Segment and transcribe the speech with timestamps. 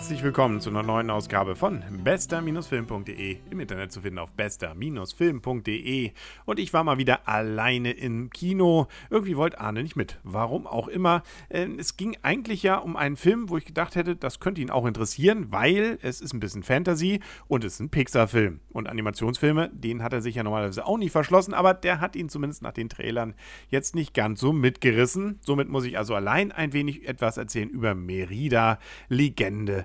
[0.00, 3.36] Herzlich willkommen zu einer neuen Ausgabe von bester-film.de.
[3.50, 6.12] Im Internet zu finden auf bester-film.de.
[6.46, 8.86] Und ich war mal wieder alleine im Kino.
[9.10, 10.18] Irgendwie wollte Arne nicht mit.
[10.22, 11.22] Warum auch immer.
[11.50, 14.70] Ähm, es ging eigentlich ja um einen Film, wo ich gedacht hätte, das könnte ihn
[14.70, 18.60] auch interessieren, weil es ist ein bisschen Fantasy und es ist ein Pixar-Film.
[18.70, 22.30] Und Animationsfilme, den hat er sich ja normalerweise auch nicht verschlossen, aber der hat ihn
[22.30, 23.34] zumindest nach den Trailern
[23.68, 25.40] jetzt nicht ganz so mitgerissen.
[25.42, 28.78] Somit muss ich also allein ein wenig etwas erzählen über Merida,
[29.10, 29.84] Legende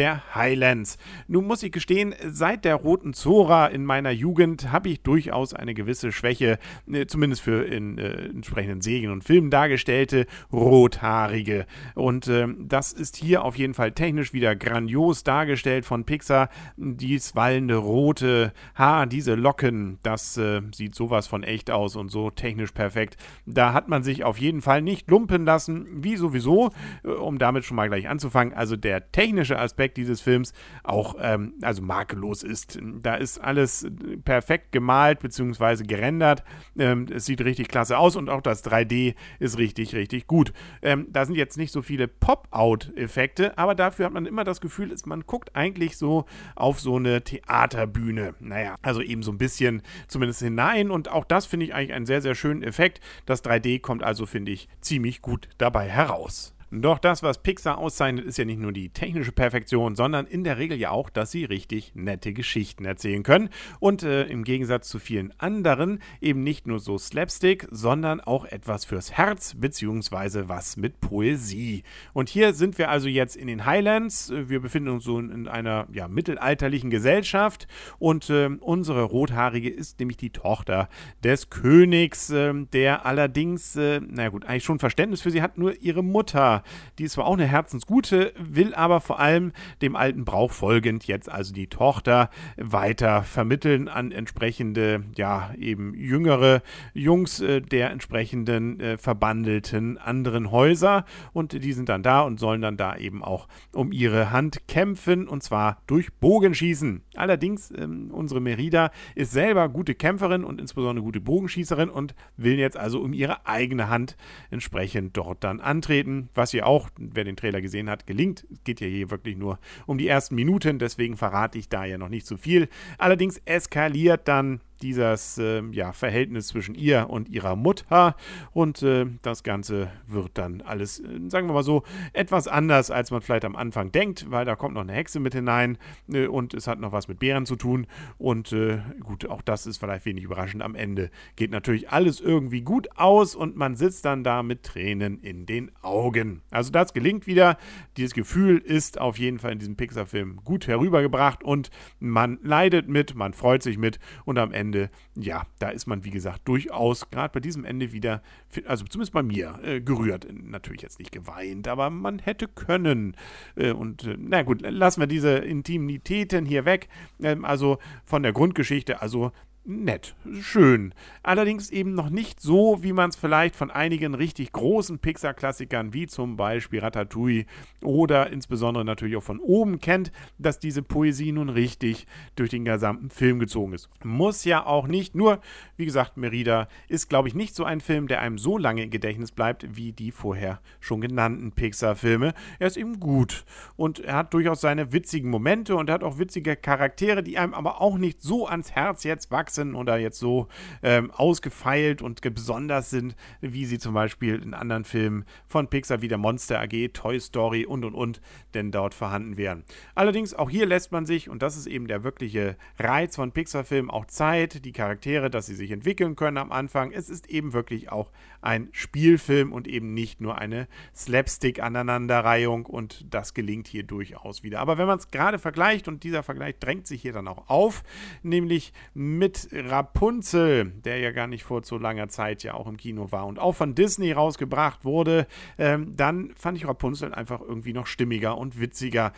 [0.00, 0.96] der Highlands.
[1.28, 5.74] Nun muss ich gestehen, seit der Roten Zora in meiner Jugend habe ich durchaus eine
[5.74, 6.58] gewisse Schwäche,
[6.90, 11.66] äh, zumindest für in äh, entsprechenden Serien und Filmen dargestellte Rothaarige.
[11.94, 16.48] Und äh, das ist hier auf jeden Fall technisch wieder grandios dargestellt von Pixar.
[16.78, 22.30] Dies wallende rote Haar, diese Locken, das äh, sieht sowas von echt aus und so
[22.30, 23.18] technisch perfekt.
[23.44, 26.70] Da hat man sich auf jeden Fall nicht lumpen lassen, wie sowieso,
[27.04, 28.54] äh, um damit schon mal gleich anzufangen.
[28.54, 30.52] Also der technische Aspekt Aspekt dieses Films
[30.82, 32.78] auch ähm, also makellos ist.
[33.02, 33.86] Da ist alles
[34.24, 35.84] perfekt gemalt bzw.
[35.84, 36.44] gerendert.
[36.78, 40.52] Ähm, es sieht richtig klasse aus und auch das 3D ist richtig, richtig gut.
[40.82, 44.94] Ähm, da sind jetzt nicht so viele Pop-Out-Effekte, aber dafür hat man immer das Gefühl,
[45.04, 48.34] man guckt eigentlich so auf so eine Theaterbühne.
[48.40, 52.06] Naja, also eben so ein bisschen zumindest hinein und auch das finde ich eigentlich einen
[52.06, 53.00] sehr, sehr schönen Effekt.
[53.26, 56.54] Das 3D kommt also, finde ich, ziemlich gut dabei heraus.
[56.72, 60.56] Doch das, was Pixar auszeichnet, ist ja nicht nur die technische Perfektion, sondern in der
[60.56, 63.48] Regel ja auch, dass sie richtig nette Geschichten erzählen können.
[63.80, 68.84] Und äh, im Gegensatz zu vielen anderen eben nicht nur so Slapstick, sondern auch etwas
[68.84, 71.82] fürs Herz, beziehungsweise was mit Poesie.
[72.12, 74.32] Und hier sind wir also jetzt in den Highlands.
[74.32, 77.66] Wir befinden uns so in einer ja, mittelalterlichen Gesellschaft
[77.98, 80.88] und äh, unsere Rothaarige ist nämlich die Tochter
[81.24, 85.80] des Königs, äh, der allerdings, äh, na gut, eigentlich schon Verständnis für sie hat, nur
[85.82, 86.59] ihre Mutter
[86.98, 91.30] die ist zwar auch eine Herzensgute, will aber vor allem dem alten Brauch folgend jetzt
[91.30, 96.62] also die Tochter weiter vermitteln an entsprechende, ja, eben jüngere
[96.94, 101.04] Jungs äh, der entsprechenden äh, verbandelten anderen Häuser.
[101.32, 105.28] Und die sind dann da und sollen dann da eben auch um ihre Hand kämpfen
[105.28, 107.02] und zwar durch Bogenschießen.
[107.14, 112.76] Allerdings, ähm, unsere Merida ist selber gute Kämpferin und insbesondere gute Bogenschießerin und will jetzt
[112.76, 114.16] also um ihre eigene Hand
[114.50, 118.44] entsprechend dort dann antreten, was was ja auch, wer den Trailer gesehen hat, gelingt.
[118.50, 121.96] Es geht ja hier wirklich nur um die ersten Minuten, deswegen verrate ich da ja
[121.96, 122.68] noch nicht zu viel.
[122.98, 128.16] Allerdings eskaliert dann dieses äh, ja, Verhältnis zwischen ihr und ihrer Mutter.
[128.52, 131.82] Und äh, das Ganze wird dann alles, äh, sagen wir mal so,
[132.12, 135.34] etwas anders, als man vielleicht am Anfang denkt, weil da kommt noch eine Hexe mit
[135.34, 135.78] hinein
[136.12, 137.86] äh, und es hat noch was mit Bären zu tun.
[138.18, 140.62] Und äh, gut, auch das ist vielleicht wenig überraschend.
[140.62, 145.18] Am Ende geht natürlich alles irgendwie gut aus und man sitzt dann da mit Tränen
[145.20, 146.42] in den Augen.
[146.50, 147.56] Also das gelingt wieder.
[147.96, 153.14] Dieses Gefühl ist auf jeden Fall in diesem Pixar-Film gut herübergebracht und man leidet mit,
[153.14, 157.10] man freut sich mit und am Ende Ende, ja, da ist man, wie gesagt, durchaus
[157.10, 158.22] gerade bei diesem Ende wieder,
[158.66, 160.28] also zumindest bei mir, äh, gerührt.
[160.32, 163.16] Natürlich jetzt nicht geweint, aber man hätte können.
[163.56, 166.88] Äh, und äh, na gut, lassen wir diese Intimitäten hier weg.
[167.20, 169.32] Ähm, also von der Grundgeschichte, also
[169.64, 170.94] nett, schön.
[171.22, 176.06] Allerdings eben noch nicht so, wie man es vielleicht von einigen richtig großen Pixar-Klassikern wie
[176.06, 177.44] zum Beispiel Ratatouille
[177.82, 182.06] oder insbesondere natürlich auch von oben kennt, dass diese Poesie nun richtig
[182.36, 183.90] durch den gesamten Film gezogen ist.
[184.02, 185.40] Muss ja auch nicht, nur
[185.76, 188.90] wie gesagt, Merida ist, glaube ich, nicht so ein Film, der einem so lange im
[188.90, 192.32] Gedächtnis bleibt wie die vorher schon genannten Pixar-Filme.
[192.58, 193.44] Er ist eben gut
[193.76, 197.54] und er hat durchaus seine witzigen Momente und er hat auch witzige Charaktere, die einem
[197.54, 200.46] aber auch nicht so ans Herz jetzt wachsen wachsen oder jetzt so
[200.82, 206.08] ähm, ausgefeilt und besonders sind, wie sie zum Beispiel in anderen Filmen von Pixar wie
[206.08, 208.20] der Monster AG, Toy Story und und und
[208.54, 209.64] denn dort vorhanden wären.
[209.94, 213.90] Allerdings auch hier lässt man sich, und das ist eben der wirkliche Reiz von Pixar-Filmen,
[213.90, 216.92] auch Zeit, die Charaktere, dass sie sich entwickeln können am Anfang.
[216.92, 218.10] Es ist eben wirklich auch
[218.42, 224.60] ein Spielfilm und eben nicht nur eine Slapstick-Aneinanderreihung und das gelingt hier durchaus wieder.
[224.60, 227.82] Aber wenn man es gerade vergleicht, und dieser Vergleich drängt sich hier dann auch auf,
[228.22, 233.12] nämlich mit Rapunzel, der ja gar nicht vor so langer Zeit ja auch im Kino
[233.12, 235.26] war und auch von Disney rausgebracht wurde,
[235.58, 239.12] ähm, dann fand ich Rapunzel einfach irgendwie noch stimmiger und witziger.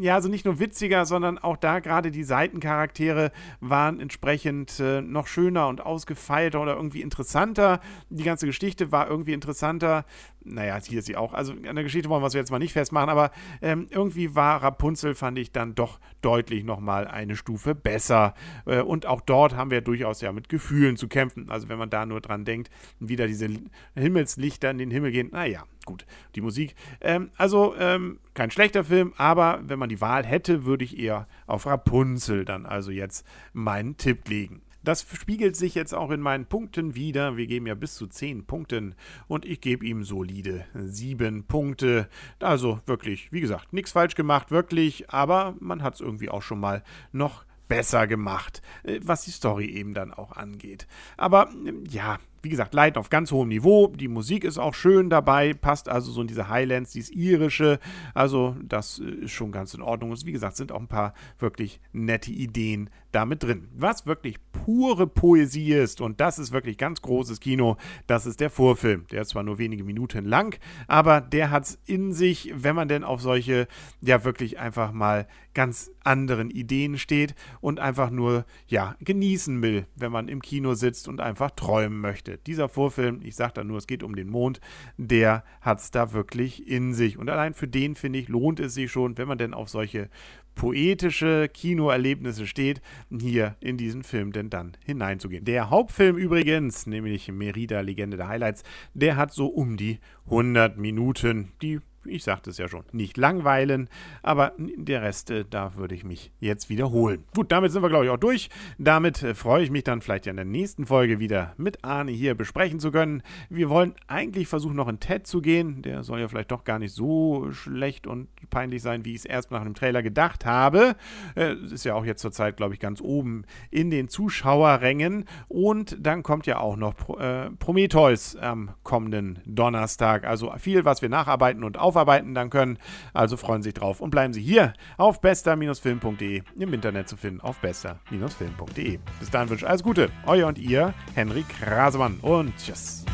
[0.00, 5.26] Ja, also nicht nur witziger, sondern auch da gerade die Seitencharaktere waren entsprechend äh, noch
[5.26, 7.80] schöner und ausgefeilter oder irgendwie interessanter.
[8.10, 10.04] Die ganze Geschichte war irgendwie interessanter.
[10.44, 11.34] Naja, hier ist sie auch.
[11.34, 13.30] Also an der Geschichte wollen wir es jetzt mal nicht festmachen, aber
[13.60, 18.34] ähm, irgendwie war Rapunzel, fand ich dann doch deutlich nochmal eine Stufe besser.
[18.66, 21.50] Äh, und auch dort haben wir durchaus ja mit Gefühlen zu kämpfen.
[21.50, 23.48] Also wenn man da nur dran denkt, wieder diese
[23.94, 26.74] Himmelslichter in den Himmel gehen, naja, gut, die Musik.
[27.00, 31.28] Ähm, also ähm, kein schlechter Film, aber wenn man die Wahl hätte, würde ich eher
[31.46, 34.62] auf Rapunzel dann also jetzt meinen Tipp legen.
[34.84, 37.36] Das spiegelt sich jetzt auch in meinen Punkten wieder.
[37.36, 38.94] Wir geben ja bis zu 10 Punkten
[39.28, 42.08] und ich gebe ihm solide 7 Punkte.
[42.40, 46.60] Also wirklich, wie gesagt, nichts falsch gemacht, wirklich, aber man hat es irgendwie auch schon
[46.60, 46.82] mal
[47.12, 50.86] noch besser gemacht, äh, was die Story eben dann auch angeht.
[51.16, 51.48] Aber
[51.88, 53.88] ja, wie gesagt, Leiden auf ganz hohem Niveau.
[53.88, 57.78] Die Musik ist auch schön dabei, passt also so in diese Highlands, dieses irische.
[58.14, 60.10] Also, das äh, ist schon ganz in Ordnung.
[60.10, 63.68] Und wie gesagt, sind auch ein paar wirklich nette Ideen damit drin.
[63.74, 68.50] Was wirklich pure Poesie ist, und das ist wirklich ganz großes Kino, das ist der
[68.50, 69.06] Vorfilm.
[69.10, 72.88] Der ist zwar nur wenige Minuten lang, aber der hat es in sich, wenn man
[72.88, 73.68] denn auf solche,
[74.00, 80.10] ja, wirklich einfach mal ganz anderen Ideen steht und einfach nur, ja, genießen will, wenn
[80.10, 82.31] man im Kino sitzt und einfach träumen möchte.
[82.32, 82.44] Geschichte.
[82.46, 84.60] Dieser Vorfilm, ich sage da nur, es geht um den Mond,
[84.96, 87.18] der hat es da wirklich in sich.
[87.18, 90.08] Und allein für den, finde ich, lohnt es sich schon, wenn man denn auf solche
[90.54, 95.44] poetische Kinoerlebnisse steht, hier in diesen Film denn dann hineinzugehen.
[95.46, 98.62] Der Hauptfilm übrigens, nämlich Merida Legende der Highlights,
[98.92, 103.88] der hat so um die 100 Minuten, die ich sagte es ja schon, nicht langweilen,
[104.22, 107.24] aber der Rest, äh, da würde ich mich jetzt wiederholen.
[107.34, 108.50] Gut, damit sind wir, glaube ich, auch durch.
[108.78, 112.12] Damit äh, freue ich mich dann vielleicht ja in der nächsten Folge wieder mit Arne
[112.12, 113.22] hier besprechen zu können.
[113.48, 115.82] Wir wollen eigentlich versuchen, noch in Ted zu gehen.
[115.82, 119.24] Der soll ja vielleicht doch gar nicht so schlecht und peinlich sein, wie ich es
[119.24, 120.96] erst nach dem Trailer gedacht habe.
[121.36, 125.24] Äh, ist ja auch jetzt zurzeit, glaube ich, ganz oben in den Zuschauerrängen.
[125.48, 127.12] Und dann kommt ja auch noch Pro
[127.58, 130.24] Prometheus am kommenden Donnerstag.
[130.24, 132.78] Also viel, was wir nacharbeiten und auf aufarbeiten dann können.
[133.12, 137.40] Also freuen Sie sich drauf und bleiben Sie hier auf bester-film.de im Internet zu finden
[137.40, 138.98] auf bester-film.de.
[139.20, 140.10] Bis dahin wünsche ich alles Gute.
[140.26, 143.04] Euer und ihr, Henrik Rasemann und tschüss.